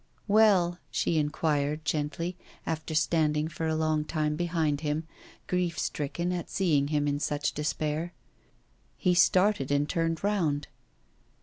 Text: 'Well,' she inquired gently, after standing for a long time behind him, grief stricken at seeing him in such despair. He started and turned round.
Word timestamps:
'Well,' 0.27 0.79
she 0.89 1.19
inquired 1.19 1.85
gently, 1.85 2.35
after 2.65 2.95
standing 2.95 3.47
for 3.47 3.67
a 3.67 3.75
long 3.75 4.03
time 4.03 4.35
behind 4.35 4.81
him, 4.81 5.03
grief 5.45 5.77
stricken 5.77 6.31
at 6.31 6.49
seeing 6.49 6.87
him 6.87 7.07
in 7.07 7.19
such 7.19 7.53
despair. 7.53 8.11
He 8.97 9.13
started 9.13 9.69
and 9.69 9.87
turned 9.87 10.23
round. 10.23 10.69